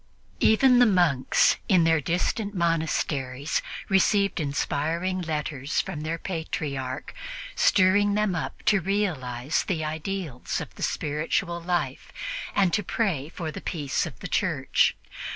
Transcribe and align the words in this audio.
Even 0.39 0.79
the 0.79 0.87
monks 0.87 1.57
in 1.69 1.83
their 1.83 2.01
distant 2.01 2.55
monasteries 2.55 3.61
received 3.87 4.39
inspiring 4.39 5.21
letters 5.21 5.79
from 5.79 6.01
their 6.01 6.17
Patriarch, 6.17 7.13
stirring 7.53 8.15
them 8.15 8.33
up 8.33 8.63
to 8.65 8.81
realize 8.81 9.63
the 9.63 9.85
ideals 9.85 10.59
of 10.59 10.73
the 10.73 10.81
spiritual 10.81 11.61
life 11.61 12.11
and 12.55 12.73
to 12.73 12.81
pray 12.83 13.29
for 13.29 13.51
the 13.51 13.61
peace 13.61 14.07
of 14.07 14.19
the 14.21 14.27
Church. 14.27 14.95